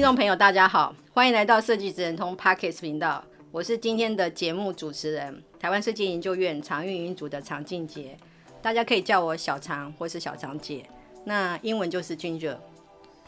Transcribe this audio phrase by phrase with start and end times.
[0.00, 3.22] 听众朋友，大家好，欢迎来到设计职人通 Podcast 频道。
[3.50, 8.16] 我是今天的节目主持人，台湾设计研究院常运营组的常静杰，
[8.62, 10.88] 大家可以叫我小常或是小常姐。
[11.26, 12.56] 那英文就是 Ginger。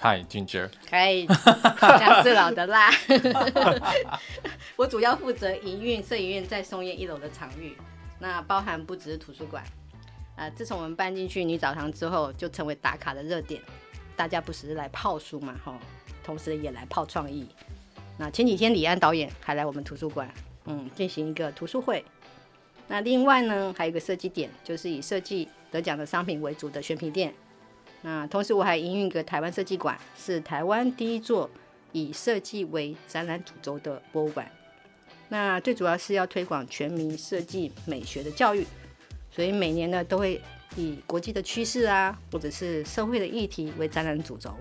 [0.01, 0.71] Hi，Ginger。
[0.89, 1.27] 可以，
[1.79, 2.91] 讲是老的啦。
[4.75, 7.77] 我主要负责营运摄影院在松烟一楼的场域，
[8.19, 9.63] 那包含不只是图书馆。
[10.37, 13.61] 呃，自从我们搬进去女澡堂之后，就成为打卡的热点。
[14.17, 15.75] 大家不是来泡书嘛，吼。
[16.23, 17.47] 同时也来泡创意。
[18.19, 20.33] 那前几天李安导演还来我们图书馆，
[20.67, 22.05] 嗯，进行一个图书会。
[22.89, 27.33] 那另外呢，还有一个设计点，就是以设计得奖的商品为主的选品店。
[28.03, 31.49] 那同时我还营运一个台湾设计馆，是台湾第一座
[31.93, 34.51] 以设计为展览主轴的博物馆。
[35.29, 38.67] 那最主要是要推广全民设计美学的教育，
[39.31, 40.39] 所以每年呢都会
[40.77, 44.55] 以国际的趋势啊，或者是社会的议题为展览主轴。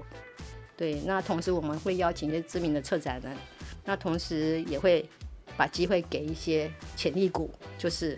[0.81, 3.37] 对，那同时我们会邀请一些知名的策展人，
[3.85, 5.07] 那同时也会
[5.55, 8.17] 把机会给一些潜力股，就是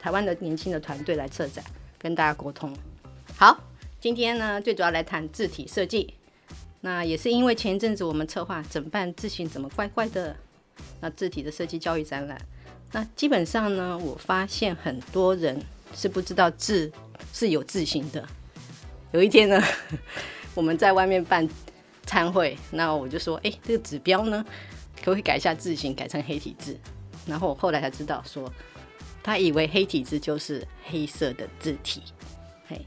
[0.00, 1.62] 台湾的年轻的团队来策展，
[1.98, 2.74] 跟大家沟通。
[3.36, 3.62] 好，
[4.00, 6.14] 今天呢最主要来谈字体设计，
[6.80, 10.34] 那也是因为前一阵子我们策划整办字型怎么怪怪的，
[11.02, 12.40] 那字体的设计教育展览，
[12.92, 15.62] 那基本上呢，我发现很多人
[15.94, 16.90] 是不知道字
[17.34, 18.26] 是有字型的。
[19.10, 19.62] 有一天呢，
[20.56, 21.46] 我们在外面办。
[22.12, 24.44] 参会，那我就说，哎、这个指标呢，
[24.98, 26.78] 可不可以改一下字型，改成黑体字？
[27.26, 28.52] 然后我后来才知道说，
[29.22, 32.02] 他以为黑体字就是黑色的字体，
[32.68, 32.84] 嘿，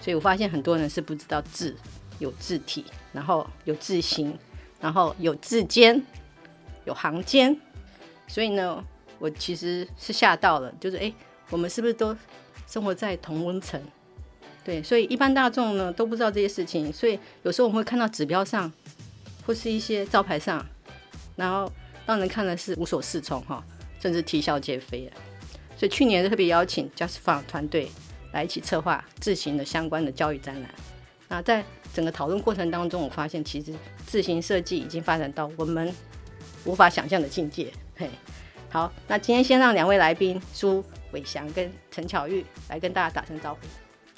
[0.00, 1.74] 所以我发现很多人是不知道字
[2.20, 4.38] 有字体，然后有字型，
[4.80, 6.00] 然后有字间，
[6.84, 7.60] 有行间，
[8.28, 8.84] 所以呢，
[9.18, 11.12] 我其实是吓到了，就是哎、
[11.50, 12.16] 我们是不是都
[12.68, 13.82] 生活在同温层？
[14.64, 18.72] 对，所以一般大众呢都不知道这些事情，所以有时候我们会看到指标上
[19.46, 20.64] 或是一些招牌上，
[21.36, 21.70] 然后
[22.06, 23.62] 让人看的是无所适从哈，
[24.00, 25.10] 甚至啼笑皆非。
[25.76, 27.90] 所以去年特别邀请 Just Fun 团队
[28.32, 30.70] 来一起策划字型的相关的教育展览。
[31.28, 33.74] 那在整个讨论过程当中，我发现其实
[34.06, 35.92] 字型设计已经发展到我们
[36.64, 37.70] 无法想象的境界。
[37.96, 38.08] 嘿，
[38.70, 40.82] 好，那今天先让两位来宾苏
[41.12, 43.60] 伟祥跟陈巧玉来跟大家打声招呼。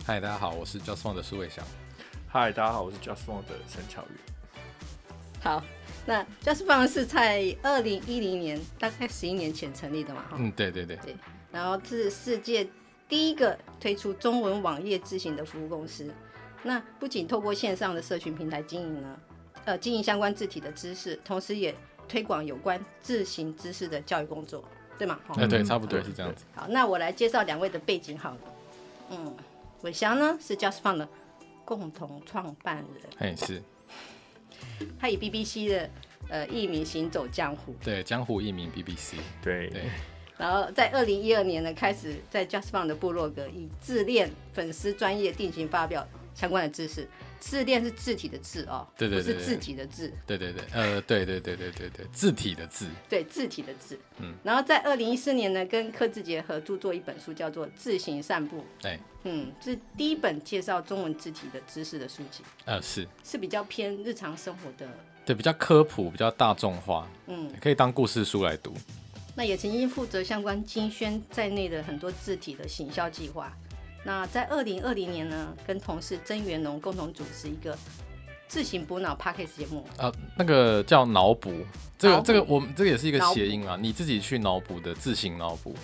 [0.07, 1.65] 嗨，大家好，我是 justfont 的苏伟翔。
[2.29, 4.63] 嗨，大家好，我是 justfont 的陈巧玉。
[5.43, 5.61] 好，
[6.07, 10.25] 那 justfont 是在二零一零年，大概十一年前成立的嘛？
[10.31, 10.95] 哈，嗯，对对对。
[10.99, 11.17] 对，
[11.51, 12.69] 然后是世界
[13.09, 16.09] 第一个推出中文网页字型的服务公司。
[16.63, 19.19] 那不仅透过线上的社群平台经营呢，
[19.65, 21.75] 呃，经营相关字体的知识，同时也
[22.07, 24.63] 推广有关字型知识的教育工作，
[24.97, 25.19] 对吗？
[25.31, 26.45] 哎、嗯，对，差不多是这样子。
[26.55, 28.39] 好，那我来介绍两位的背景好了。
[29.11, 29.37] 嗯。
[29.83, 31.09] 伟翔呢是 justfont 的
[31.65, 32.87] 共同创办人，
[33.19, 33.63] 哎是，
[34.99, 35.91] 他以 BBC 的
[36.29, 39.69] 呃艺名行走江湖，对江湖艺名 BBC，对。
[39.69, 39.83] 对，
[40.39, 47.09] 然后在二零一二年呢开始在 justfont 的部落格以自恋粉丝专业定型发表相关的知识。
[47.41, 64.89] 字链是字体的字哦，对对对，是自己的字，对对对，呃，对对对对对对，字体的字，对字体的字，嗯，然后在二零一四年呢，跟柯志杰合著作一本书，叫做《字型散步》，对，嗯，是第一本介绍中文字体的知识的书籍，呃，是，是比较偏日常生活的，
[65.25, 68.75] 对，比较科普，比较大众化，嗯，可以当故事书来读。
[69.39, 73.55] 那也曾经负责相关金宣在内的很多字体的行销计划。
[74.07, 77.77] 那在二零二零年呢，跟同事曾元龙共同主持一个
[78.47, 79.85] 自行补脑 Podcast 节目。
[79.99, 81.53] 啊，那个叫脑补，
[81.99, 85.75] 这个这个我们这个也是一个谐音啊，你自己去脑补的自行脑补。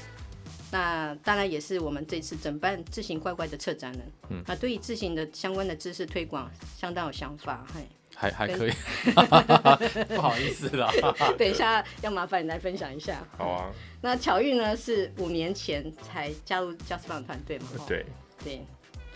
[0.71, 4.03] 那当然也是我们这次整办自行怪怪的策展人。
[4.31, 6.49] 嗯，那对于自行的相关的知识推广
[6.79, 7.89] 相当有想法，嘿，
[8.23, 8.73] 还还可以，
[10.15, 10.93] 不好意思啦。
[11.37, 13.27] 等一下要麻烦你来分享一下。
[13.37, 13.71] 好啊。
[14.01, 17.67] 那巧玉呢是五年前才加入 justfont 团队嘛？
[17.89, 18.07] 对。
[18.45, 18.61] 对，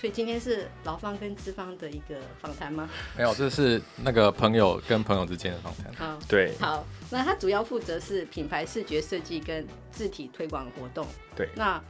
[0.00, 2.88] 所以今天是劳方跟资方的一个访谈吗？
[3.16, 5.92] 没有，这是那个朋友跟朋友之间的访谈。
[5.94, 11.04] 好，对，好，那他主要负责是品牌视觉设计跟字体推广活动。
[11.34, 11.82] 对，那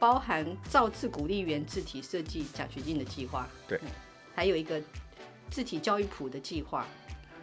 [0.00, 3.48] 包含造字鼓励园字体设计奖学金的计划。
[3.68, 3.88] 对、嗯，
[4.34, 4.82] 还有一个
[5.54, 6.84] 字体教育普的计划。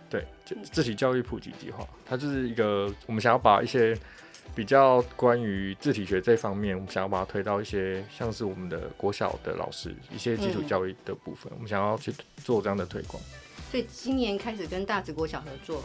[0.09, 3.97] 对，就字体教育普及计划，它就是一个我们想要把一些
[4.53, 12.13] 比较关于字体学这方面，我们想要把它推到一些像是我们的国小的老师一些基础教育的部分，嗯、我们想要去
[12.43, 13.23] 做这样的推广。
[13.71, 15.81] 所以今年开始跟大直国小合作。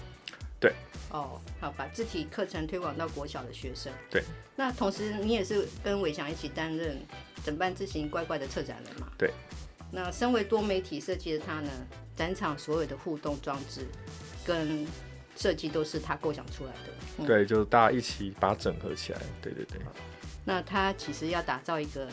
[0.58, 0.72] 对。
[1.12, 3.93] 哦，好，把字体课程推广到国小的学生。
[4.11, 4.25] 对。
[4.56, 7.00] 那同时，你也是跟伟翔一起担任
[7.44, 9.06] 整办字行乖乖的策展人嘛？
[9.17, 9.31] 对。
[9.93, 11.70] 那身为多媒体设计的他呢，
[12.16, 13.86] 展场所有的互动装置
[14.44, 14.86] 跟
[15.36, 16.92] 设计都是他构想出来的。
[17.18, 19.20] 嗯、对，就是大家一起把它整合起来。
[19.42, 19.78] 对对对。
[20.44, 22.08] 那他其实要打造一个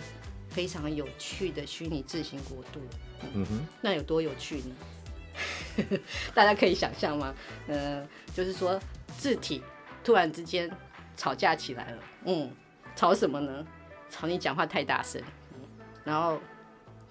[0.50, 2.82] 非常有趣的虚拟自行国度。
[3.22, 3.68] 嗯，嗯哼。
[3.82, 6.00] 那有多有趣呢？
[6.36, 7.34] 大家可以想象吗？
[7.68, 8.80] 呃，就是说
[9.18, 9.64] 字体
[10.04, 10.70] 突然之间
[11.16, 12.04] 吵架起来了。
[12.26, 12.52] 嗯，
[12.96, 13.66] 吵什么呢？
[14.10, 15.22] 吵你讲话太大声。
[15.54, 15.62] 嗯，
[16.04, 16.40] 然后。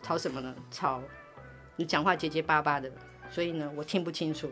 [0.05, 0.53] 吵什么呢？
[0.69, 1.01] 吵
[1.77, 2.91] 你讲话结结巴巴的，
[3.31, 4.51] 所以呢，我听不清楚。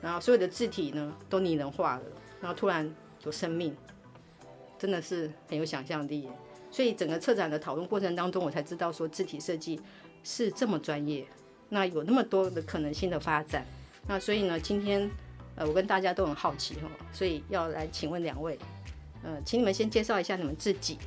[0.00, 2.02] 然后所有的字体呢都拟人化了，
[2.40, 2.92] 然后突然
[3.24, 3.76] 有生命，
[4.78, 6.28] 真的是很有想象力。
[6.70, 9.80] 所以整个策展的讨论过程当中，我才知道说字体设计
[10.24, 11.26] 是这么专业，
[11.68, 13.64] 那有那么多的可能性的发展。
[14.08, 15.08] 那所以呢，今天
[15.54, 18.58] 呃，我跟大家都很好奇哈，所以要来请问两位，
[19.22, 20.98] 呃，请你们先介绍一下你们自己，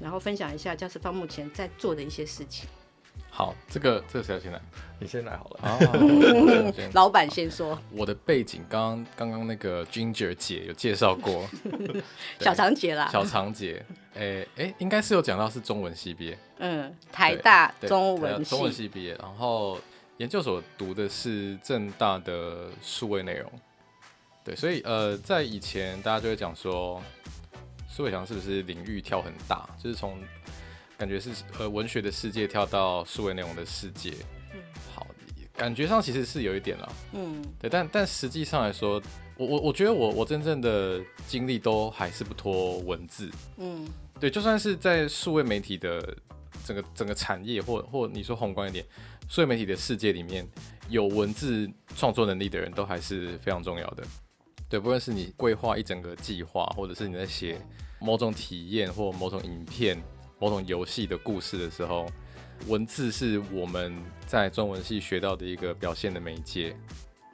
[0.00, 2.68] 然后分享一下 Just Font 目前在做的一些事情。
[3.34, 4.60] 好，这个这个谁要先来？
[4.98, 5.60] 你先来好了。
[5.62, 5.78] 啊、
[6.92, 7.78] 老板先说。
[7.90, 11.48] 我的背景刚刚刚那个 Ginger 姐有介绍过，
[12.40, 13.08] 小长姐啦。
[13.10, 13.82] 小长姐，
[14.14, 16.38] 哎、欸、哎、欸，应该是有讲到是中文系毕业。
[16.58, 19.80] 嗯，台大中文中文系毕业，然后
[20.18, 23.50] 研究所读的是正大的数位内容。
[24.44, 27.02] 对，所以呃，在以前大家就会讲说，
[27.88, 30.18] 苏伟翔是不是领域跳很大，就是从。
[30.98, 34.14] 感觉是呃文学的世界跳到数位内容的世界，
[34.54, 34.60] 嗯，
[34.94, 35.04] 好，
[35.56, 39.02] 感觉上其实是有一点啦，嗯，对，但但实际上来说，
[39.36, 43.84] 我我我觉得我我真正的经历都还是不脱文字，嗯，
[44.20, 46.16] 对，就算是在数位媒体的
[46.64, 48.84] 整个整个产业，或或你说宏观一点，
[49.28, 50.46] 数位媒体的世界里面
[50.88, 54.04] 有文字创作能力的人都还是非常重要的，
[54.68, 57.60] 对，不论是你规划一整个计划，或者是你在写
[57.98, 60.00] 某种体验或某种影片。
[60.42, 62.04] 某种游戏的故事的时候，
[62.66, 63.96] 文字是我们
[64.26, 66.76] 在中文系学到的一个表现的媒介。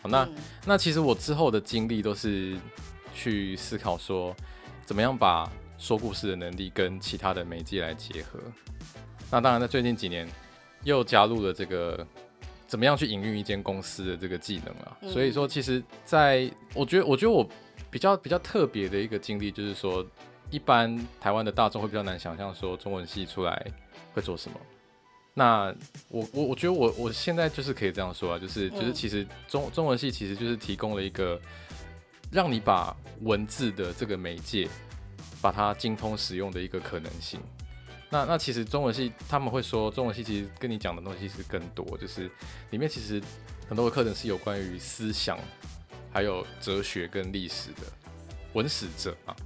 [0.03, 0.35] 好，那、嗯、
[0.67, 2.55] 那其实我之后的经历都是
[3.15, 4.37] 去思考说，
[4.85, 8.39] 怎么样把说故事的能力跟其他的媒介来结合。
[9.31, 10.29] 那当然，在最近几年
[10.85, 12.07] 又加入了这个
[12.67, 14.99] 怎么样去营运一间公司的这个技能啊。
[15.01, 17.49] 嗯、所以说，其实在我觉得，我觉得我
[17.91, 20.07] 比较比较特别的一个经历就是说。
[20.51, 23.67] 一般台湾的大众会比较难想象说中文系出来
[24.15, 24.59] 会做什么。
[25.35, 25.73] 那
[26.09, 31.41] 我我我觉得我我现在就是可以这样说啊，就是就是其实中中文系其实就是提供了一个
[32.33, 34.69] 让你把文字的这个媒介
[35.41, 37.41] 把它精通使用的一个可能性。
[38.11, 42.29] 那那其实中文系他们会说中文系其实跟你讲的东西是更多，就是
[42.71, 43.23] 里面其实
[43.69, 45.39] 很多的课程是有关于思想，
[46.11, 47.83] 还有哲学跟历史的
[48.55, 49.37] 文史哲啊。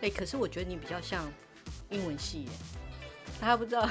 [0.00, 1.24] 哎、欸，可是我觉得你比较像
[1.90, 2.48] 英文系耶，
[3.40, 3.88] 大家不知道。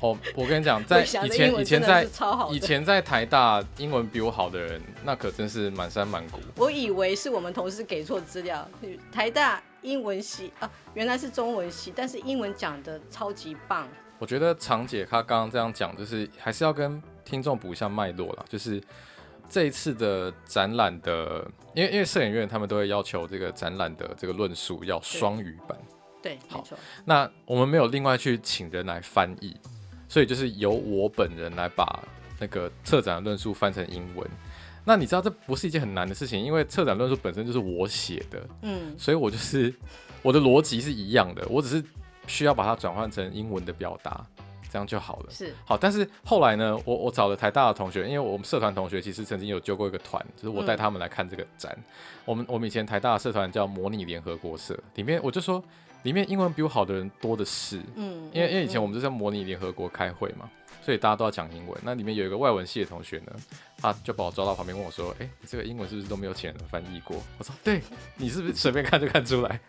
[0.00, 2.06] 哦，我跟你讲， 在以前以前在
[2.50, 6.38] 以前在台大英文比我好的人，那可真是满山满谷。
[6.56, 8.68] 我以为是我们同事给错资料，
[9.12, 13.88] 台大英文系啊，原来是中文系，但是英文讲的超级棒。
[14.18, 18.82] 我觉得长姐她刚刚这样讲，就是还是要跟听众补一下脉络啦，就是。
[19.54, 25.78] 这一次的展览的，因为因为摄影院他们都会要求这个展览的这个论述要双语版。
[26.20, 26.64] 对，好。
[27.04, 29.56] 那我们没有另外去请人来翻译，
[30.08, 32.02] 所以就是由我本人来把
[32.40, 34.28] 那个策展的论述翻成英文。
[34.84, 39.72] 那你知道这不是一件很难的事情，因为策展论述本身就是我写的，嗯，所以我就是
[40.20, 41.80] 我的逻辑是一样的，我只是
[42.26, 44.26] 需要把它转换成英文的表达。
[44.74, 45.78] 这样就好了，是好。
[45.78, 51.72] 但是后来呢，我我找了台大的同学，因为我们社团同学其实曾经有揪过一个团，就是我带他们来看这个展。
[51.76, 51.84] 嗯、
[52.24, 55.62] 我们我们以前台大的社团叫模拟联合国社，里面我就说，
[56.02, 57.80] 里面英文比我好的人多的是。
[57.94, 60.50] 嗯，因为因为以前我们就在模拟联合国开会嘛，
[60.82, 61.80] 所以大家都要讲英文。
[61.84, 63.32] 那里面有一个外文系的同学呢，
[63.78, 67.80] 他就把我抓到旁边问我说：“哎、欸，你这个英文是不是都没有请人翻译过？”我说：“对，
[68.16, 69.60] 你是不是随便看就看出来？”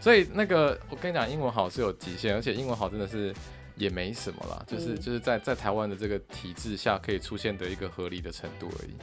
[0.00, 3.34] 所以那个我跟你讲，英文好是有极限，而且英文好真的是。
[3.76, 8.94] 也没什么啦，就是就是在在台湾的这个体制下可以出现的一个合理的程度而已。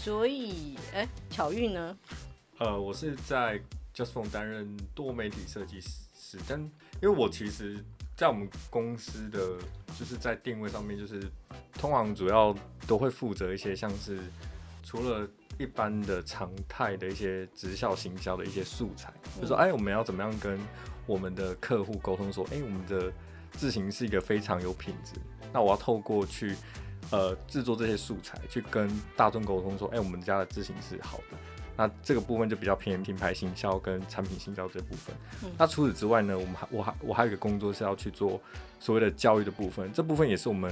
[0.00, 1.96] 所以，哎、欸，巧遇呢？
[2.58, 3.60] 呃，我是在
[3.94, 7.76] Just Phone 担任多媒体设计师，但因为我其实，
[8.16, 9.58] 在我们公司的
[9.98, 11.22] 就是在定位上面，就是
[11.74, 12.56] 通常主要
[12.86, 14.18] 都会负责一些像是
[14.82, 20.58] 除了一般的常态的一些直销行销的一些素材，嗯、就说哎，我们要怎么样跟
[21.06, 23.12] 我们的客户沟通说，哎，我们的
[23.52, 25.12] 字型是一个非常有品质，
[25.52, 26.56] 那我要透过去
[27.10, 31.36] 呃制作这些素材，去跟大众沟通说，哎，我们家的字型是好的。
[31.74, 35.14] 那这个部分就比较偏品牌行销跟产品行销这部分。
[35.42, 38.38] 嗯、那除此之外呢，我们还我还我还有一个工作是要去做
[38.78, 40.70] 所谓的教育的部分，这部分也是我们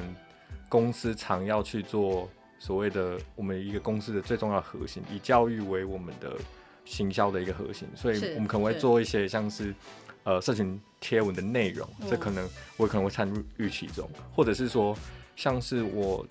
[0.68, 6.36] 公司常要去做所谓的我们一个公司的最重要的核心，以教育为我们的
[6.84, 7.88] 行销的一个核心。
[7.96, 9.74] 所以我们可能会做一些像是，是
[10.24, 14.96] 呃社群贴文的内容，这可能我可能会参与其中，嗯、或者是说
[15.36, 16.26] 像是我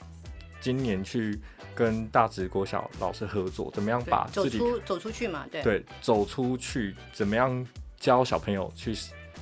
[0.62, 1.40] 今年去。
[1.76, 5.48] 跟大直国小老师合作，怎么样把自己走出走出去嘛？
[5.50, 7.66] 对对，走出去，怎么样
[7.98, 8.94] 教小朋友去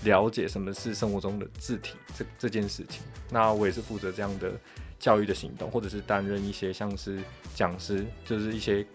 [0.04, 3.02] 了解什么是生活中的字体这这件事情？
[3.32, 4.52] 那我也是负责这样的
[5.00, 7.24] 教育的行动，或者是担任一些像是
[7.56, 8.86] 讲师，就是一些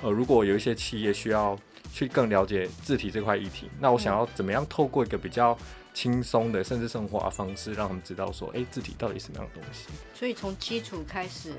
[0.00, 1.58] 呃，如果有一些企业需要
[1.92, 5.56] 去更了解字体这块议题，那我想要怎么样透过一个比较
[5.94, 9.88] 轻松的甚至生活的方式，让他们知道说，哎、欸，字体到底什么样的东西？
[10.14, 11.54] 所以从基础开始。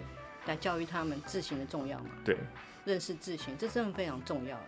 [0.46, 2.08] 来教育他们字形的重要嘛？
[2.26, 2.36] 对，
[2.84, 4.60] 认识字形，这真的非常重要。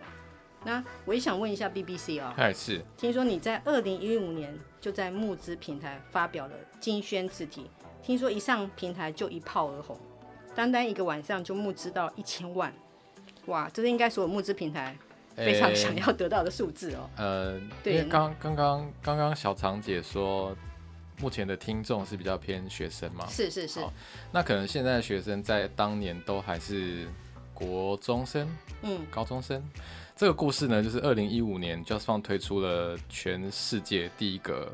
[0.64, 7.70] 那我也想问一下 BBC 啊、哦，哎是，听说你在二零一五年就在募资平台发表了金宣字体，
[8.02, 9.94] 听说一上平台就一炮而红，
[10.54, 12.72] 单单一个晚上就募资到一千万，
[13.44, 14.96] 哇，这是应该所有募资平台
[15.36, 17.10] 非常想要得到的数字哦。
[17.16, 20.56] 呃，对，因为刚刚刚刚刚小常姐说。
[21.18, 23.26] 目前的听众是比较偏学生嘛？
[23.26, 23.80] 是是是。
[24.30, 27.08] 那可能现在的学生在当年都还是
[27.54, 28.46] 国中生，
[28.82, 29.66] 嗯，高中生。
[30.14, 34.70] 这个故事呢，就是二零一五年 JustFont 推出了全世界第一个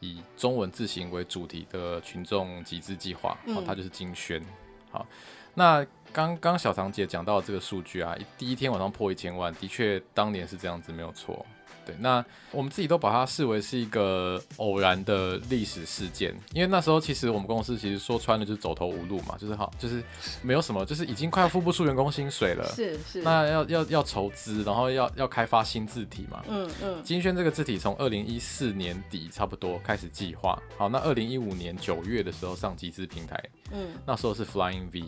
[0.00, 4.44] 以中文字形为主题的群众集资计划，嗯，它就是金宣。
[4.90, 5.06] 好，
[5.54, 5.82] 那
[6.16, 11.44] 刚刚小长姐讲到的这个数据啊，第一天晚上破一千万，的确当年是这样子，没有错。
[11.84, 20.02] 对，那我们自己都把它视为是一个偶然的历史事件，因为那时候其实我们公司其实说穿了就是走投无路嘛，就是好，就是
[20.40, 33.38] 没有什么，就是已经快要付不出员工薪水了，是是，那要要要筹资，然后要要开发新字体嘛，嗯嗯，金轩这个字体从二零一四年底差不多开始计划，好，那二零一五年九月的时候上集资平台，
[33.70, 35.04] 嗯，那时候是 Flying V，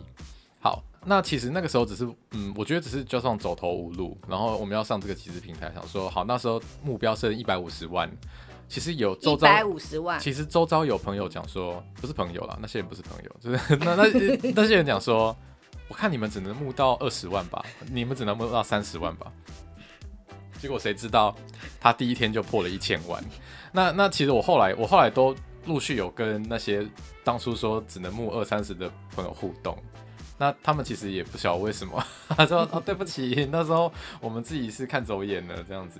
[0.59, 0.83] 好。
[1.05, 8.11] 那其实那个时候只是，嗯，我觉得只是就算走投无路，然后我们要上这个集资平台，想说好，那时候目标设一百五十万，
[8.67, 15.33] 其实有周遭一百五十万，其实周遭有朋友讲说，不是朋友啦，那些人不是朋友，就是 那那那些人讲说，
[15.87, 19.31] 我看你们只能募到二十万吧，你们只能募到三十万吧，
[20.59, 21.33] 结果谁知道
[21.79, 23.23] 他第一天就破了一千万，
[23.71, 25.33] 那那其实我后来我后来都
[25.65, 26.85] 陆续有跟那些
[27.23, 29.77] 当初说只能募二三十的朋友互动。
[30.39, 35.99] 那他们其实也不晓得为什么，他说哦，对不起，那时候我们自己是看走眼了这样子。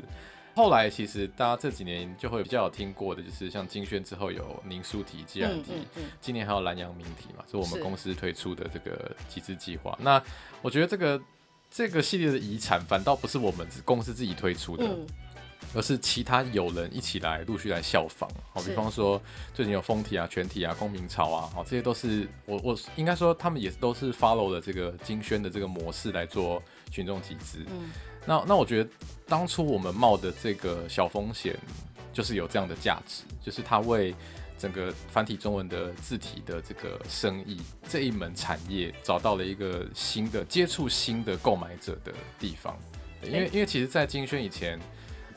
[0.56, 5.74] 后来其实大家这几年就会比较有听过的，就是像金轩之后有宁书体、自然体，
[6.20, 9.98] 今年还有蓝阳明体嘛，是我们公司推出的这个集资计划。
[10.02, 10.22] 那
[10.62, 11.22] 我觉得这个
[11.70, 14.86] 这个系列的遗产反倒不是我们公司自己推出的。
[15.62, 19.22] 嗯而是其他友人一起来陆续来效仿，好，比方说
[19.54, 27.64] 最近有风体啊、全体啊、公民潮啊，好，这些都是我我应该说他们也都是 follow 了这个金轩的这个模式来做群众集资。
[27.68, 27.92] 嗯，
[28.26, 28.90] 那那我觉得
[29.28, 31.56] 当初我们冒的这个小风险，
[32.12, 34.16] 就是有这样的价值，就是它为
[34.58, 42.76] 整个繁体中文的字体的这个生意这一门产业找到了一个新的接触新的购买者的地方。
[43.22, 44.80] 因为因为其实，在金轩以前。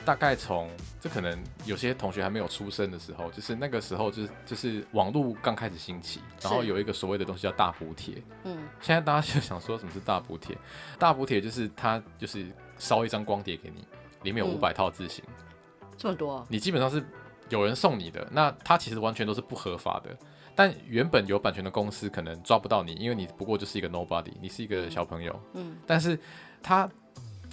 [0.05, 0.69] 大概从
[1.01, 8.15] 这可能有些同学还没有出生的时候，就是那个时候就是就是网络刚开始兴起，然后有一个所谓的东西叫大补贴。
[8.45, 10.57] 嗯，现在大家就想说什么是大补贴？
[10.99, 12.47] 大补贴就是它就是
[12.79, 13.87] 烧一张光碟给你，
[14.23, 15.25] 里面有五百套字型，
[15.81, 17.05] 嗯，这么多，你基本上是
[17.49, 20.11] 有人送你的，那它其实完全都是不合法的。
[20.55, 25.41] 但原本有版权的公司可能抓不到你，因为你不过就是一个 nobody，你是一个小朋友。
[25.55, 26.19] 嗯，但是
[26.63, 26.89] 它。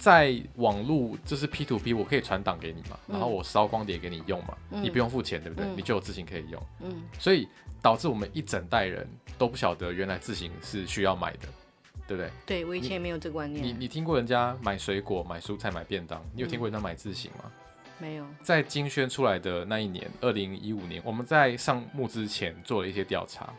[0.00, 5.66] 在网络就是 P to P，我可以传档给你嘛，嗯、然后我烧光碟给你用嘛，嗯、你不用付钱，对不对？
[5.66, 6.62] 嗯、你就有字型可以用。
[6.80, 7.46] 嗯，所以
[7.82, 11.48] 导致我们一整代人都不晓得原来字型是需要买的，
[12.08, 12.30] 对不对？
[12.46, 13.62] 对，我以前也没有这个观念。
[13.62, 16.24] 你你，你听过人家买水果、买蔬菜、买便当？
[16.34, 17.44] 你有听过人家买字型吗？
[17.44, 17.52] 嗯、
[17.98, 18.24] 没有。
[18.42, 23.52] 在金宣出来的那一年，二零一五年，我们在上募之前做了一些调查，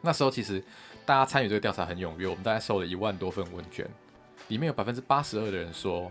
[0.00, 0.64] 那时候其实
[1.04, 3.86] 大家参与这个调查很踊跃，我们大概收了一万多份问卷。
[4.48, 6.10] 里面有百分之八十二的人说，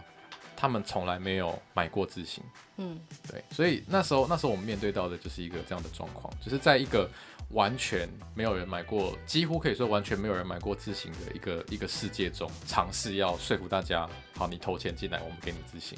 [0.56, 2.44] 他们从来没有买过自行。
[2.78, 3.00] 嗯，
[3.30, 7.08] 对，所以那时候那时候我们面对到的就是一个这样的状况，就是在一个
[7.50, 15.98] 完全没有人买过，几乎可以说完全没有人买过自行的一个一个世界中，尝试要说服大家，好，你投钱进来，我们给你自行。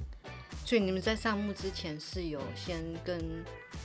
[0.66, 3.24] 所以你们在上墓之前是有先跟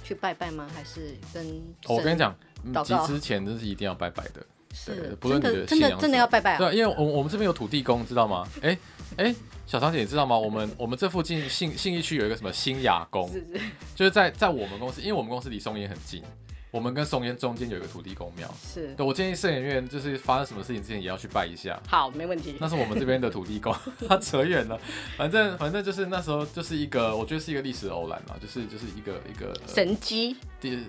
[0.03, 0.67] 去拜拜吗？
[0.75, 1.47] 还是跟？
[1.85, 2.35] 哦，我跟你讲，
[2.73, 4.45] 祷告之前这是一定要拜拜的。
[4.73, 6.59] 是，不论你的真的真的要拜拜啊！
[6.59, 8.47] 对，因为我我们这边有土地公，知道吗？
[8.63, 8.77] 哎
[9.17, 9.35] 哎，
[9.67, 10.39] 小长姐，你知道吗？
[10.39, 13.61] 我们我们这附近信信义区有一个什么新雅宫，是是，
[13.95, 16.23] 就是在在我们公司，因为我们公司离松烟很近，
[16.71, 18.49] 我们跟松烟中间有一个土地公庙。
[18.63, 21.79] 是，对，我建议摄影院就是发生什么事情之前也要去拜一下。
[21.89, 22.55] 好，没问题。
[22.61, 23.75] 那是我们这边的土地公，
[24.09, 24.79] 他扯远了。
[25.17, 30.37] 反正反正就是那时候就是一个，我觉得是一个历史偶然嘛，就是就是一个一个神迹。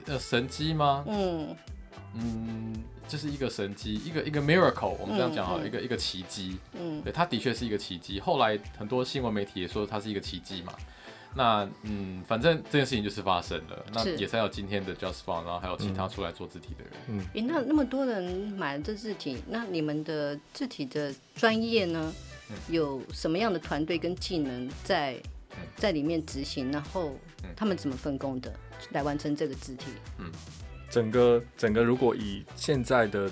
[0.05, 1.03] 呃，神机吗？
[1.07, 1.55] 嗯
[2.13, 2.73] 嗯。
[3.11, 6.57] 这是一个神机，一个一个 miracle，我们这样讲哈，嗯嗯、一个一个奇迹。
[6.71, 8.21] 嗯，对，它的确是一个奇迹。
[8.21, 10.73] 后来很多新闻媒体也说它是一个奇迹嘛。
[11.35, 16.93] 那嗯，反正这件事情就是发生了，那也才有今天的 JustFont，然后还有其他出来做字体的人。
[17.09, 18.23] 嗯，诶，那那么多人
[18.57, 22.13] 买了这字体，那你们的字体的专业呢？
[22.49, 25.21] 嗯、有什么样的团队跟技能在
[25.75, 26.71] 在里面执行？
[26.71, 27.13] 然后
[27.57, 28.53] 他们怎么分工的
[28.91, 29.87] 来完成这个字体？
[30.17, 30.31] 嗯。
[30.91, 33.27] 整个整个，如果以现在的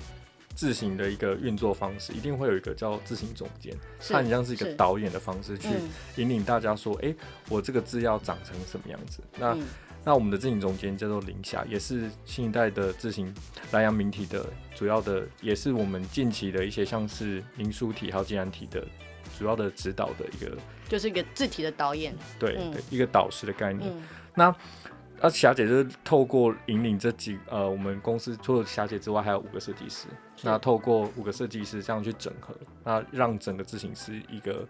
[0.56, 3.72] 字型的一个运作方式，一定会有一个叫字型总监，
[4.08, 5.68] 它很像是一个导演的方式去
[6.16, 7.14] 引领大家说，哎、
[7.48, 9.22] 我这个字要长成什么样子？
[9.38, 9.62] 那、嗯、
[10.04, 13.32] 那我们的字型总监叫做林霞，也是新一代的字型
[13.70, 18.86] 南洋明体的主要的，也是我们近期的一些像是明书体还有简体的
[19.38, 23.90] 主要的指导的一个，就是一个字体的导演，对，嗯、对，一个导师的概念。
[23.90, 24.02] 嗯、
[24.34, 24.54] 那
[25.22, 30.06] 那、啊、霞姐就是透过引领这几呃，我们公司除了霞姐之外，还有五个设计师。
[30.42, 34.66] 那透过五个设计师这样去整合，那让整个自行是一个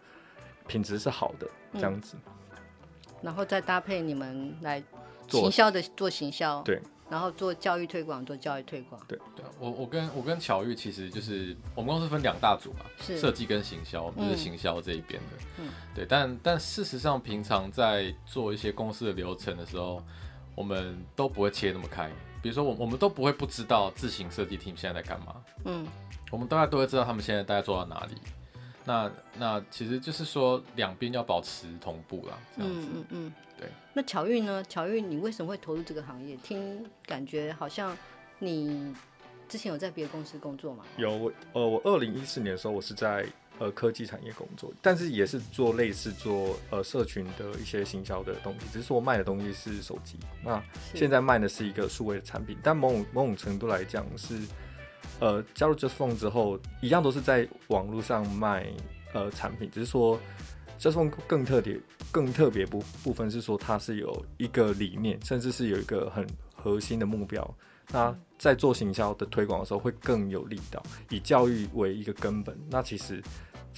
[0.66, 2.16] 品质是好的这样子。
[2.26, 2.58] 嗯、
[3.22, 4.82] 然后再搭配你们来
[5.28, 6.82] 行销的做行销，对。
[7.08, 9.00] 然后做教育推广，做教育推广。
[9.06, 15.44] 对对，我我跟我跟巧玉其实就是我们公司分两大组嘛，是设计跟行销，就是行销这一边的。
[15.58, 15.68] 嗯。
[15.94, 20.02] 对，但但事实上，平常在做一些公司的流程的时候。
[20.60, 22.10] 我们都不会切那么开，
[22.42, 25.86] 比如说我我们都不会不知道自行设计 team 现在在干嘛，嗯，
[26.30, 28.14] 我们大概都会知道他们现在大概做到哪里。
[28.84, 33.70] 那那其实就是说两边要保持同步啦，这样子，嗯嗯嗯，对。
[33.94, 34.62] 那巧玉呢？
[34.64, 36.36] 巧玉，你为什么会投入这个行业？
[36.36, 37.96] 听感觉好像
[38.38, 38.94] 你
[39.48, 40.84] 之前有在别的公司工作吗？
[40.98, 43.26] 有，我呃，我二零一四年的时候，我是在。
[43.60, 50.16] 呃，科技产业工作，但是也是做类似做呃社群的一些行销的东西，只是说卖的东西是手机。
[50.42, 54.40] 那现在卖的是一个数位的产品，但某种某种程度来讲是，
[55.18, 58.66] 呃，加入 Just Phone 之后，一样都是在网络上卖
[59.12, 60.18] 呃产品，只是说
[60.78, 61.78] JustFont 更特别
[62.10, 67.54] 更特别部部分是说它是有一个理念，甚至是有一个很核心的目标。
[67.92, 72.58] 那在做行销的推广的时候会更有力道，以教育为一个根本。
[72.70, 73.22] 那其实。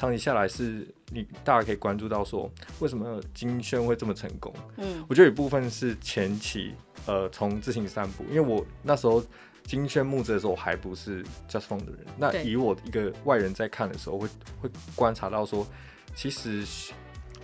[0.02, 4.52] 长期下来是你大家可以关注到说，为什么金轩会这么成功？
[4.78, 6.74] 嗯，我觉得有一部分是前期
[7.06, 9.24] 呃从自行散步，因为我那时候
[9.62, 14.28] 金轩募资的时候我还不是 JustFont 的人，那以我一个外人在看的时候会
[14.60, 15.64] 会观察到说，
[16.16, 16.66] 其实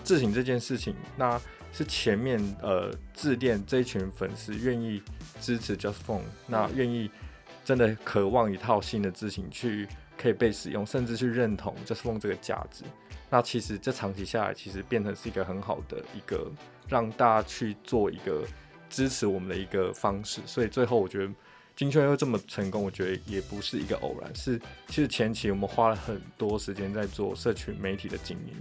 [0.03, 1.41] 自行这件事情，那
[1.73, 5.01] 是前面呃致电这一群粉丝愿意
[5.41, 7.09] 支持 Just Phone，那愿意
[7.65, 9.87] 真的渴望一套新的自行去。
[10.21, 12.83] 可以被使用，甚至去认同 Just Phone 这个价值。
[13.31, 16.51] 那其实这长期下来，其实变成是一个很好的一个
[16.89, 18.45] 让大家去做一个
[18.91, 20.41] 支持我们的一个方式。
[20.45, 21.33] 所以最后我觉得
[21.77, 28.55] 金圈又这么成功，我觉得也不是一个偶然，是其实前期我们花了很多时间在做社群媒体的经营。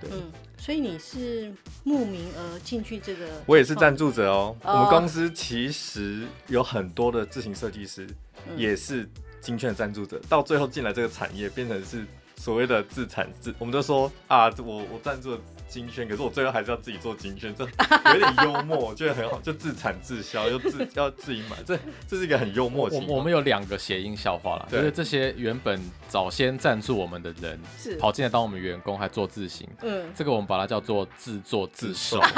[0.00, 1.52] 对，嗯，所以你是
[1.84, 4.56] 慕名而进去这个，我也是赞助者哦。
[4.62, 8.08] 哦，我们公司其实有很多的自行设计师，
[8.56, 9.06] 也是。
[9.46, 12.04] 金券赞助者到最后进来这个产业，变成是
[12.36, 17.64] 所谓的自产自，我们就说啊，我我赞助了金萱，可是我最后还是要自己做金萱，这
[18.12, 22.96] 有点幽默，我觉得很好，就自产自销又自要自己买，这这是一个很幽默的。
[22.96, 32.20] 我我们有两个谐音笑话啦，对就是这些原本早先赞助我们的人，是跑进来当我们员工还做自行，嗯，这个我们把它叫做自作自受。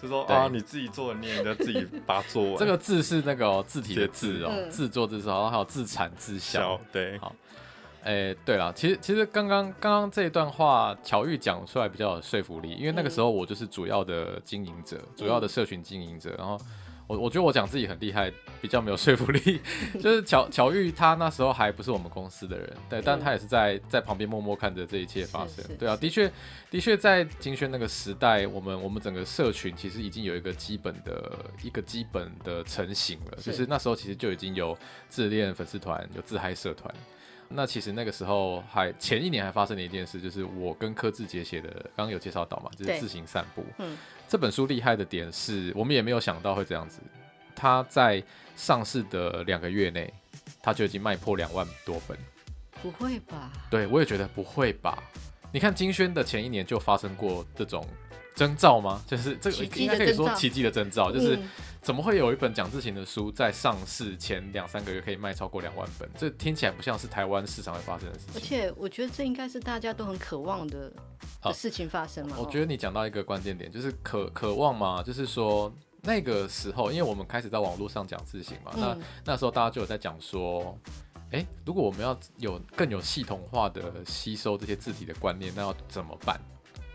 [0.00, 2.56] 就说啊，你自己做的，你也要自己把它做完。
[2.56, 6.80] 这个字是那个、喔、字体的字哦、喔，自作自受，然后还有自产自销。
[6.90, 7.36] 对，好，
[8.02, 16.58] 哎、欸，对了，其实其实刚刚刚刚这一段话，巧玉讲出来比较有说服力，因为那个时候我就是主要的经营者，主要的社群经营者，然后
[17.06, 18.32] 我我觉得我讲自己很厉害，
[18.62, 19.60] 比较没有说服力。
[20.00, 25.62] 就是巧巧遇他那时候还不是我们公司的人，对，但他也是在在旁边默默看着这一切发生。
[25.76, 26.32] 对啊，的确
[26.70, 34.74] 的确在金轩那个时代，我们我们整个社群其实已经有一个基本的一个基本的成型了，就是那时候其实就已经有
[35.08, 36.94] 自恋粉丝团，有自嗨社团。
[37.52, 43.64] 那其实那个时候还前一年还发生了一件事，就是我跟柯志杰写的，刚刚有介绍到嘛，就是自行散步。
[43.78, 47.00] 嗯，这本书厉害的点是我们也没有想到会这样子，
[47.54, 48.22] 它在
[48.54, 50.12] 上市的两个月内，
[50.62, 52.16] 它就已经卖破两万多本。
[52.80, 53.50] 不会吧？
[53.68, 55.02] 对，我也觉得不会吧。
[55.52, 57.84] 你看金轩的前一年就发生过这种。
[58.34, 59.02] 征兆吗？
[59.06, 61.38] 就是这个应该可以说奇迹的征兆，就是
[61.82, 66.08] 怎么会有一本讲自行的书在上市前两三个月可以卖超过两万本？
[66.16, 68.34] 这听起来不像是台湾市场会发生的事情。
[68.34, 70.92] 而且我觉得这应该是大家都很渴望的
[71.42, 72.36] 的事情发生嘛。
[72.38, 80.78] 我觉得你讲到一个关键点，就是渴渴望嘛，就是说那个时候，因为我们开始在网络上讲自行嘛，那那时候大家就有在讲说，
[81.30, 86.40] 诶，如果我们要有更有系统化的吸收这些字体的观念，那要怎么办？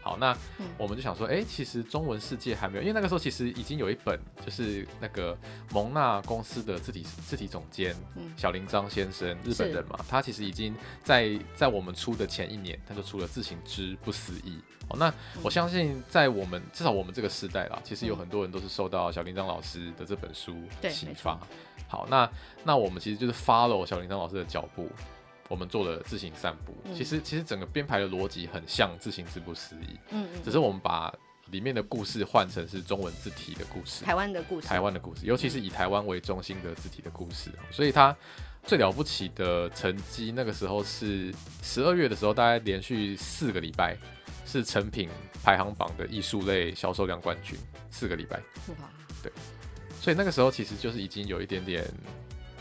[0.06, 0.38] 好，那
[0.78, 5.36] 我们就想说，哎、欸，其实中文世界还没有，因为那个时候其实已经有一本，就是那个
[5.72, 7.96] 蒙纳公司的字体字体总监
[8.38, 14.52] 小林章先生，日本人嘛，他其实已经在在我们出的前一年，他就出了《自行之不思议》。
[14.90, 20.56] 哦，那我相信在我们至少我们这个时代啦，其实有很多人都是受到小林章老师的这本书
[20.88, 21.40] 启发。
[21.88, 22.30] 好，那
[22.64, 24.88] 那我们其实就是 follow 小林章老师的脚步。
[25.48, 31.14] 我们做了自行散步，嗯、其实其实整个编排的逻辑很像《自行之不思议》，嗯嗯，只是我们把
[31.52, 38.16] 里面的故事换成是中文字体的故事，台湾的故事，台湾的故事，尤其是以台湾为中心的字体的故事，嗯、所以它
[38.64, 41.32] 最了不起的成绩，那个时候是
[41.62, 43.96] 十二月的时候，大概连续四个礼拜
[44.48, 45.08] 是成品
[45.44, 47.56] 排行榜的艺术类销售量冠军，
[47.92, 48.38] 四个礼拜，
[48.80, 48.90] 哇，
[49.22, 49.32] 对，
[50.02, 51.88] 所以那个时候其实就是已经有一点点。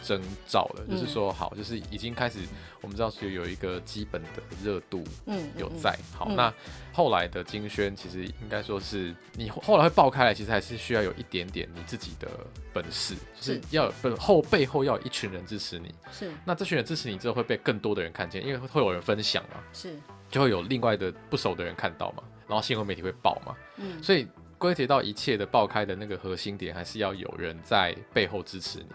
[0.05, 2.41] 征兆了，就是说好，就是已经开始，
[2.83, 4.29] 我们知道是有一个基本的
[4.63, 5.99] 热度，嗯，有在。
[6.13, 6.53] 好，那
[6.93, 12.29] 后来的金宣，其实应该说是你后来会爆开来，其实还是需要有一点点你自己的
[12.73, 15.95] 本事，就是要本后背后要有一群人支持你。
[16.13, 19.99] 是，那这群人支持你之后会被更多的人看见，因为会有人分享嘛，是，
[20.31, 28.87] 就会有另外的不熟的人看到嘛，然后新闻媒体会报嘛，嗯，所以归结到一切的爆开的那个核心点，还是要有人在背后支持你。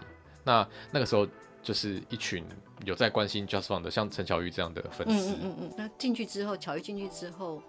[0.44, 1.26] 那那个时候
[1.62, 2.44] 就是一群
[2.84, 5.32] 有在关心 Just Font 的，像陈巧玉这样的粉丝。
[5.32, 5.70] 嗯嗯嗯。
[5.76, 7.62] 那进去之后，巧玉进去之后，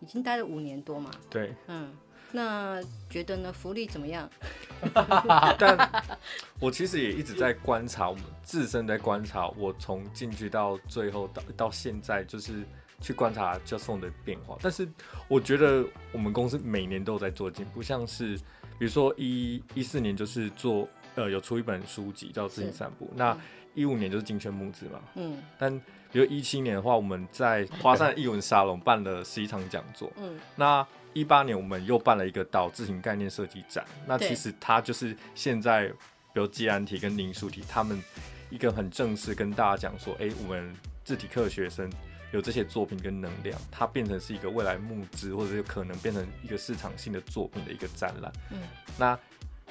[0.00, 1.10] 已经待了五年多嘛。
[1.28, 1.54] 对。
[1.66, 1.92] 嗯。
[2.32, 3.52] 那觉得呢？
[3.52, 4.28] 福利怎么样？
[5.58, 6.04] 但
[6.58, 9.48] 我其实也一直在观察，我们自身在观察。
[9.50, 12.64] 我从进去到最后到到现在，就是
[13.00, 14.58] 去观察 Just Font 的变化。
[14.60, 14.88] 但是
[15.28, 18.36] 我觉得我们公司每年都有在做进步，像是
[18.78, 20.88] 比如说一一四年就是做。
[21.16, 23.36] 呃，有出一本书籍叫《自行散步》，那
[23.74, 25.00] 一五年就是金圈募资嘛。
[25.14, 25.42] 嗯。
[25.58, 25.76] 但
[26.12, 30.12] 比如一七年的话，我们在华山艺文沙龙办了十一场讲座。
[30.16, 30.38] 嗯。
[30.54, 33.84] 那一八年我们又办了一个岛字型概念设计展。
[34.06, 35.94] 那其实它就是现在，比
[36.34, 38.02] 如捷安体跟林书体他们
[38.50, 41.90] 一个很正式跟大家讲说，哎、欸，我们字体课的学生
[42.30, 48.30] 有这些作品跟能量，它变成是一个未来募资或者是可能变成一个市场性的作品的一个展览。
[48.50, 48.58] 嗯。
[48.98, 49.18] 那。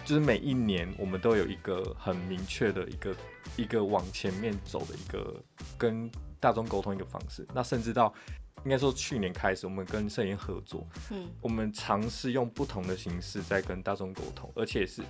[0.05, 3.15] 就是每一年，我们都有一个很明确的一个
[3.57, 5.43] 一个往前面走的一个
[5.79, 7.45] 跟大众沟通一个方式。
[7.55, 8.13] 那甚至到
[8.65, 15.03] 应该说去年开始，我们跟摄影合作，嗯，我们尝试用不同的形式在跟大众沟通，而且是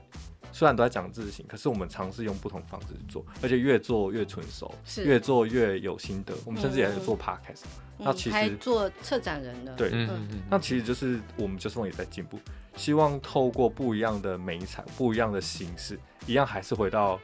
[0.52, 6.34] 虽然都在讲自行，可是我们尝试用不同方式去做，而且越做越纯熟，是越做越有心得。
[6.46, 7.64] 我们甚至也在做 podcast，
[7.98, 12.38] 嗯，那其实还做策展人的，对，嗯嗯嗯，那其实就是我们就是也在进步。
[12.76, 17.18] 希望透过不一样的媒材、不一样的形式，一样还是回到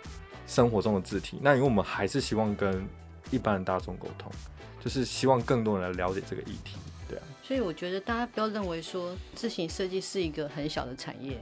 [0.48, 1.40] 生活中的字体。
[1.42, 2.88] 那因为我们还是希望跟
[3.32, 4.32] 一般的大众沟通，
[4.84, 6.76] 就是希望更多人来了解这个议题，
[7.08, 7.24] 对啊。
[7.44, 11.38] 所以我觉得大家不要认为说自行设计是一个很小的产业，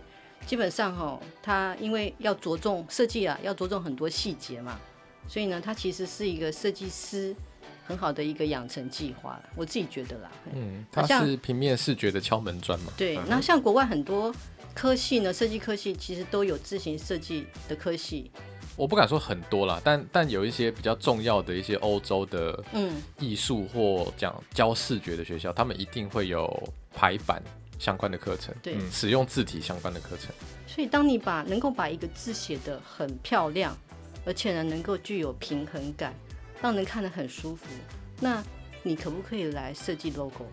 [0.46, 4.80] 基本上哈，它因为要着重设计啊，要着重很多细节嘛，
[5.28, 7.36] 所以呢，它其实是一个设计师。
[7.86, 10.30] 很好的一个养成计划，我自己觉得啦。
[10.54, 12.94] 嗯，它是平面视觉的敲门砖嘛。
[12.96, 14.32] 对，那像国外很多
[14.76, 18.30] 科系呢，设计科系其实都有自行设计的科系。
[18.80, 26.48] 我不敢说很多啦，但但有一些比较重要的一些欧洲的嗯艺术或讲教视觉的学校，他们一定会有
[26.94, 27.44] 排版
[27.78, 30.34] 相关的课程，对，使用字体相关的课程。
[30.66, 33.78] 所以，当你把能够把一个字写得很漂亮，
[34.26, 36.14] 而且呢，能够具有平衡感。
[36.62, 37.66] 让人看得很舒服，
[38.20, 38.44] 那
[38.84, 40.46] 你可不可以来设计 logo，、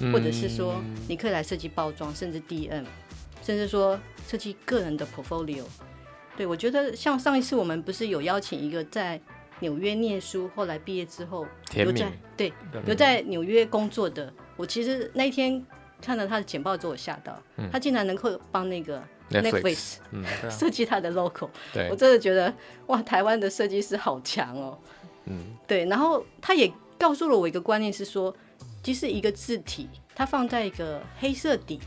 [0.00, 2.86] 嗯、或者是说你可以来设计包装，甚至 DM，
[3.42, 5.64] 甚至说设计个人的 portfolio。
[6.36, 9.20] 对，我觉得像上一次我们不是有邀请一个在
[9.60, 12.52] 纽约念书，后来毕业之后留在对
[12.84, 15.64] 留在纽约工作的，我其实那一天
[16.02, 19.96] 看到他的简报之后，我吓到，嗯、他竟然能够帮那个 Netflix
[20.50, 22.52] 设计他的 logo，对我真的觉得
[22.88, 24.78] 哇，台湾的设计师好强哦。
[25.24, 28.36] 嗯，对，然后他也告诉了我一个观念是说，
[28.82, 31.80] 即使一个字体，它放在一个黑色底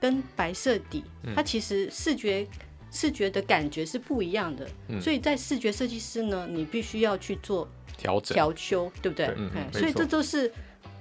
[0.00, 2.44] 跟白色底，嗯、它其实视觉。
[2.90, 7.68] 视觉的感觉是不一样的，嗯、所以在视觉设计师呢，你必须要去做
[7.98, 9.26] 调整、调修，对不对？
[9.36, 10.50] 嗯，所以这都是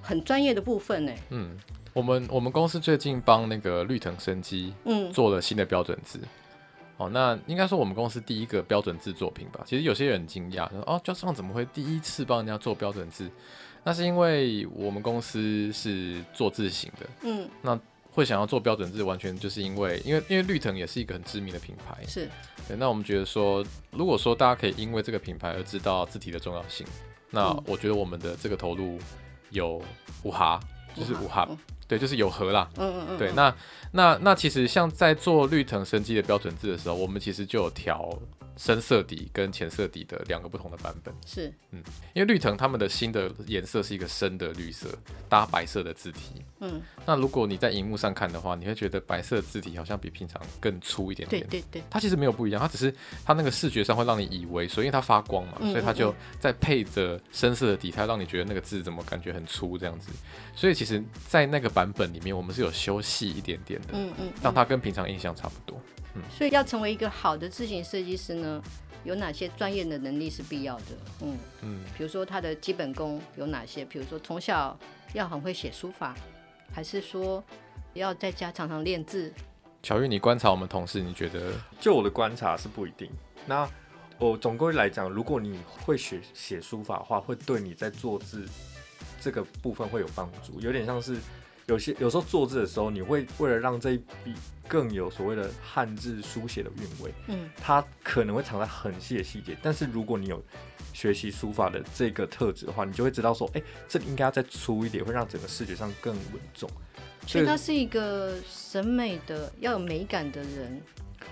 [0.02, 1.14] 很专业的部分呢。
[1.30, 1.56] 嗯，
[1.94, 6.20] 我们我们公司最近帮那个绿藤生机嗯做了新的标准字。
[6.20, 6.28] 嗯、
[6.98, 9.62] 哦，那应该说我们公司第一个标准字作品吧。
[9.66, 13.30] 其实有些人很惊讶，说哦，Just Font 怎么会第一次帮人家做标准字？
[13.84, 17.80] 那是因为我们公司是做字型的，嗯，那。
[18.16, 22.30] 会想要做标准字，完全就是因为，因为因为绿藤也是一个很知名的品牌，是
[22.66, 22.78] 对。
[22.78, 26.88] 那我们觉得说，如果说大家可以因为这个品牌而知道字体的重要性，
[27.30, 28.98] 那我觉得我们的这个投入
[29.50, 29.82] 有
[30.24, 30.58] 五哈，
[30.96, 31.46] 就是五哈，
[31.90, 32.70] 对，就是有和啦。
[32.78, 33.18] 嗯嗯嗯。
[33.18, 33.54] 对，那
[33.92, 38.18] 那那其实像在做绿藤生机的标准字的时候，我们其实就有调。
[38.58, 41.14] 深色底跟浅色底的两个不同的版本。
[41.26, 44.88] 是，嗯，因为绿藤他们的新的颜色是一个深的绿色
[45.28, 52.94] 搭白色的字体，嗯，那如果你在荧幕上看的话，你会觉得白色字体好像比平常更粗一点点，对对对，它其实没有不一样，它只是
[53.26, 60.10] 它那个视觉上会让你以为，所以因为它发光嘛，所以它就在配着深色的底，它让你觉得那个字怎么感觉很粗这样子，
[60.56, 65.82] 所以其实，在那个版本里面，我们是有修细一点点的，嗯嗯，让它跟平常印象差不多。
[66.30, 68.62] 所以要成为一个好的字形设计师呢，
[69.04, 70.86] 有哪些专业的能力是必要的？
[71.22, 73.84] 嗯嗯，比如说他的基本功有哪些？
[73.86, 74.78] 比如说从小
[75.14, 76.16] 要很会写书法，
[76.74, 77.44] 还是说
[77.94, 79.34] 要在家常常练字？
[79.84, 81.54] 巧玉，你观察我们同事，你觉得？
[81.80, 83.10] 就我的观察是不一定。
[83.46, 83.70] 那
[84.18, 88.48] 我总归来讲，如果你会写写书法的话，会对你在做字
[89.20, 91.18] 这个部分会有帮助，有点像是。
[91.68, 94.34] 有些有时候做字的时候，你会为了让这一笔
[94.68, 99.58] 更有所谓的汉字书写的韵味，嗯，它可能会藏在很细的细节。
[99.64, 100.44] 但是如果你有
[100.94, 106.70] 学习书法的这个特质的话，你就会知道说，哎、欸，这里应该要再粗一点，会让整个视觉上更稳重。
[107.26, 110.80] 所以他是一个审美的要有美感的人，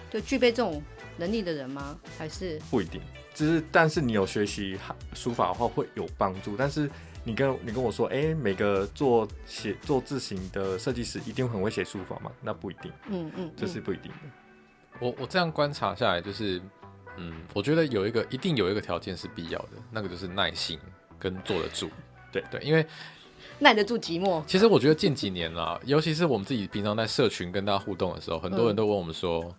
[0.10, 0.82] 就具备这种
[1.16, 2.00] 能力的人吗？
[2.18, 3.00] 还是不一定？
[3.36, 4.78] 就是但是你有学习
[5.14, 6.90] 书法的话会有帮助，但是。
[7.26, 12.30] 你跟你跟我说，哎、欸，每个做写做字型的设计师一定很会写书法吗？
[12.42, 14.18] 那不一定，嗯嗯，这是不一定的。
[15.00, 16.62] 我我这样观察下来，就是，
[17.16, 20.78] 嗯，我觉得有一个一定有一个条件是必要的，那个就是耐心
[21.18, 21.90] 跟坐得住。
[22.30, 22.86] 对对，因为
[23.58, 24.44] 耐得住寂寞。
[24.46, 29.56] 其实我觉得近几年啦，尤其是我们自己平常在社群跟大家互动的时候，很多人都问我们说，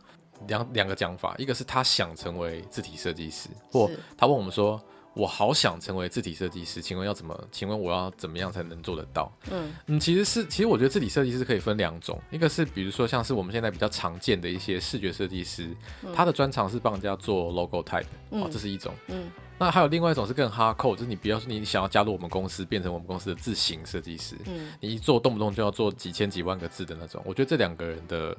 [0.48, 4.78] 两两个讲法，一个是他想成为字体设计师，或他问我们说。
[5.14, 7.38] 我好想成为字体设计师，请问要怎么？
[7.52, 9.32] 请问我要怎么样才能做得到？
[9.50, 15.68] 嗯嗯，其实是，其实我觉得字体设计师可以分两种，一个是比如说像是我们现在比较常见的一些视觉设计师，
[16.02, 18.92] 嗯、他的专长是帮人家做 logo type，嗯、哦，这是一种。
[19.06, 28.36] 嗯，那还有另外一种是更 hardcore，就是你不要说你想要加入我们公司，变成我们公司的字型设计师，嗯，你一做动不动就要做几千几万个字的那种，我觉得这两个人的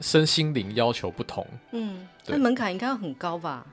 [0.00, 3.66] 身心灵要求不同，嗯，那门槛应该要很高吧？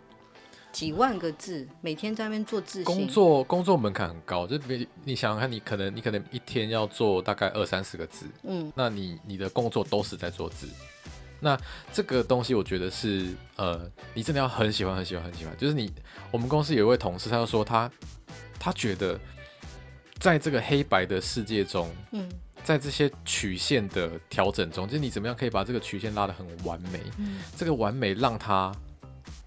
[0.78, 10.68] 几万个字，每天在那边做字型，工作工作门槛很高，就比你想想看，你可能你可能一天要做大概二三十个字，嗯，那你你的工作都是在做字，
[11.40, 11.60] 那
[11.92, 15.92] 这个东西我觉得是呃，你真的要很喜欢很喜欢很喜欢，就是你
[16.30, 17.92] 我们公司有一位同事，他就说他
[18.60, 19.20] 他觉得
[20.20, 22.30] 在这个黑白的世界中，嗯，
[22.64, 28.72] 在这些曲线的调整中，就是你怎么样可以把这个曲线拉得很完美，嗯，这个完美让他。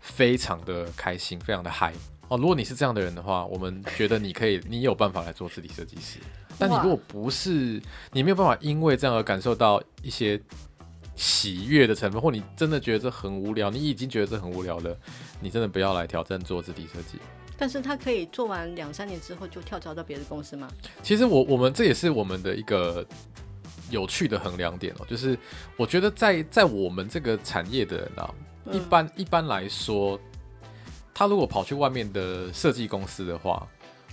[0.01, 1.93] 非常的开心，非常的嗨
[2.29, 2.37] 哦！
[2.37, 6.19] 如果你是这样的人的话，我们觉得你可以， 你有办法来做字体设计师。
[6.59, 7.81] 但你如果不是，
[8.13, 10.41] 你没有办法因为这样而感受到一些
[11.17, 14.97] 喜悦的成分，或你真的觉得这很无聊，你已经觉得这很无聊了，
[15.41, 17.19] 你真的不要来挑战做字体设计。
[17.57, 20.67] 但是他可以做完两三年之后就跳槽到别的公司吗？
[21.03, 23.07] 其实我我们这也是我们的一个
[23.91, 25.39] 有趣的衡量点哦，就是
[25.77, 28.35] 我觉得在在我们这个产业的人啊。
[28.73, 30.19] 一般一般来说，
[31.15, 33.67] 他如果跑去外面的设计公司的话，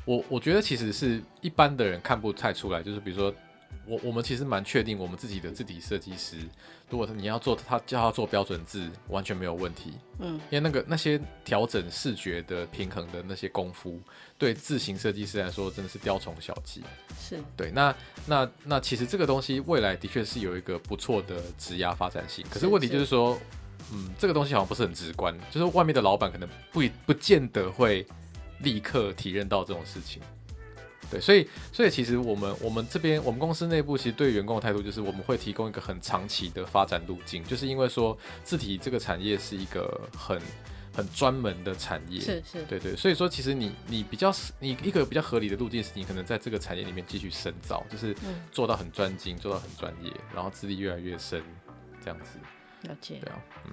[0.06, 2.82] 我我觉得其实是一般的人看不太出来。
[2.82, 3.34] 就是比如说，
[3.86, 6.38] 我我们其实蛮确定，我们自己的字体设计师，
[6.90, 9.94] 如果你要做他叫他做标准字，完全没有问题。
[10.20, 14.00] 嗯，因为那个那些调整视觉的平衡的那些功夫，
[14.38, 16.84] 对字形设计师来说真的是雕虫小技。
[17.20, 23.46] 是对，那那那其实这个东西未来的确是有一个不错的职涯发展性，可是问题就是说，是是
[23.94, 28.06] 嗯，这个东西好像不是很直观，就是外面的老板可能不不见得会
[28.60, 30.22] 立刻体认到这种事情。
[31.10, 40.38] 对，所以所以其实我们我们这边我们公司内部其实对员工的态度就是我们会提供一个很长期的发展路径，就是因为说字体这个产业是一个很
[40.94, 48.14] 很专门的产业，是是，对对，所以说其实你你比较你一个比较合理的路径是你可能在这个产业里面继续深造，就是
[48.52, 51.42] 做到很专精，做到很专业，然后资历越来越深，
[52.04, 52.38] 这样子。
[52.88, 53.20] 了解。
[53.22, 53.72] 对啊，嗯。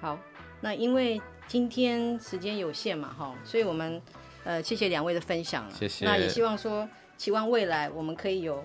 [0.00, 0.18] 好，
[0.60, 4.00] 那因为今天时间有限嘛，哈，所以我们。
[4.46, 6.04] 呃，谢谢两位的分享了，谢谢。
[6.04, 8.62] 那也希望说，期望未来我们可以有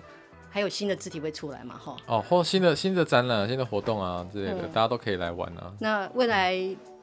[0.50, 1.96] 还有新的字体会出来嘛，哈。
[2.06, 5.72] 哦，或新的新的展览、新的活动啊之类的，嗯、大家都可以来玩啊。
[5.80, 6.54] 那未来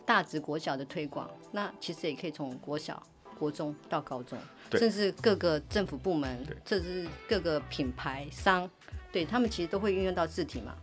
[0.06, 3.02] 大直国小的推广，那其实也可以从国小、
[3.40, 4.38] 国中到高中，
[4.74, 8.70] 甚至各个政府部门，甚至各个品牌商，
[9.12, 10.76] 对他们其实都会运用到字体嘛。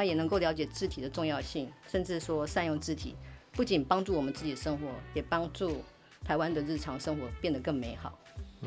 [0.00, 3.14] 那也能够了解字体的重要性，甚至说善用字体，
[3.52, 5.84] 不仅帮助我们自己的生活，也帮助。
[6.24, 8.18] 台湾的日常生活变得更美好。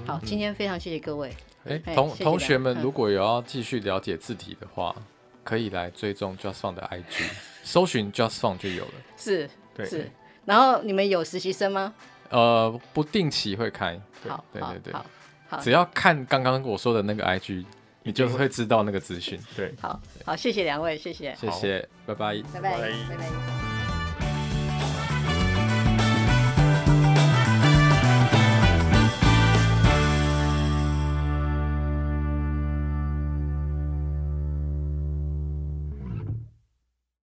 [0.05, 1.35] 好，今天非常谢谢各位。
[1.65, 5.03] 哎、欸，同同学们，如果有要继续了解字体的话，嗯、
[5.43, 7.31] 可以来追踪 justfont 的 IG，
[7.63, 8.91] 搜寻 justfont 就有了。
[9.17, 10.11] 是，对，是。
[10.45, 11.91] 然后你们有实习生吗？
[12.29, 13.99] 呃，不定期会开。
[14.27, 15.05] 好，对对对，好，
[15.47, 17.65] 好，只要看刚刚我说的那个 IG，
[18.03, 19.39] 你就会知道那个资讯。
[19.55, 22.71] 对，好好，谢谢两位，谢谢，谢谢，拜拜，拜拜，
[23.09, 23.62] 拜拜。